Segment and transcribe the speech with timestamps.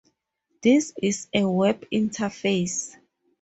[0.63, 2.95] This is a web interface